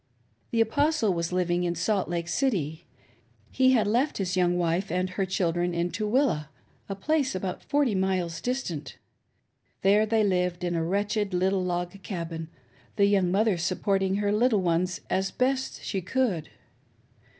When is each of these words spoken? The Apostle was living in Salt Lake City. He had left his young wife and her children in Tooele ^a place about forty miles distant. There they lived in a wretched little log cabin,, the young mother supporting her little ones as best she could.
The 0.49 0.61
Apostle 0.61 1.13
was 1.13 1.31
living 1.31 1.63
in 1.63 1.75
Salt 1.75 2.09
Lake 2.09 2.27
City. 2.27 2.87
He 3.51 3.73
had 3.73 3.85
left 3.85 4.17
his 4.17 4.35
young 4.35 4.57
wife 4.57 4.89
and 4.91 5.11
her 5.11 5.27
children 5.27 5.75
in 5.75 5.91
Tooele 5.91 6.47
^a 6.89 6.99
place 6.99 7.35
about 7.35 7.63
forty 7.63 7.93
miles 7.93 8.41
distant. 8.41 8.97
There 9.83 10.07
they 10.07 10.23
lived 10.23 10.63
in 10.63 10.73
a 10.75 10.83
wretched 10.83 11.35
little 11.35 11.63
log 11.63 12.01
cabin,, 12.01 12.49
the 12.95 13.05
young 13.05 13.29
mother 13.29 13.57
supporting 13.59 14.15
her 14.15 14.31
little 14.31 14.63
ones 14.63 15.01
as 15.07 15.29
best 15.29 15.83
she 15.83 16.01
could. 16.01 16.49